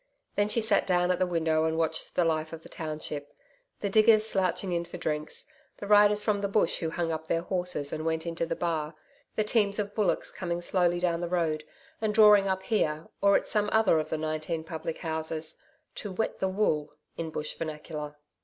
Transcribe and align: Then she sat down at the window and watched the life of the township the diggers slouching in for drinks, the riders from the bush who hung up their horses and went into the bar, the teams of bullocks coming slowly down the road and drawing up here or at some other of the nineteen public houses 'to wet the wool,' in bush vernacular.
Then 0.35 0.49
she 0.49 0.61
sat 0.61 0.87
down 0.87 1.11
at 1.11 1.19
the 1.19 1.27
window 1.27 1.65
and 1.65 1.77
watched 1.77 2.15
the 2.15 2.25
life 2.25 2.53
of 2.53 2.63
the 2.63 2.69
township 2.69 3.31
the 3.81 3.87
diggers 3.87 4.25
slouching 4.27 4.73
in 4.73 4.83
for 4.83 4.97
drinks, 4.97 5.45
the 5.77 5.85
riders 5.85 6.23
from 6.23 6.41
the 6.41 6.47
bush 6.47 6.79
who 6.79 6.89
hung 6.89 7.11
up 7.11 7.27
their 7.27 7.43
horses 7.43 7.93
and 7.93 8.03
went 8.03 8.25
into 8.25 8.47
the 8.47 8.55
bar, 8.55 8.95
the 9.35 9.43
teams 9.43 9.77
of 9.77 9.93
bullocks 9.93 10.31
coming 10.31 10.59
slowly 10.59 10.99
down 10.99 11.21
the 11.21 11.27
road 11.29 11.63
and 12.01 12.15
drawing 12.15 12.47
up 12.47 12.63
here 12.63 13.09
or 13.21 13.35
at 13.35 13.47
some 13.47 13.69
other 13.71 13.99
of 13.99 14.09
the 14.09 14.17
nineteen 14.17 14.63
public 14.63 14.97
houses 14.97 15.57
'to 15.93 16.11
wet 16.11 16.39
the 16.39 16.49
wool,' 16.49 16.95
in 17.15 17.29
bush 17.29 17.53
vernacular. 17.53 18.17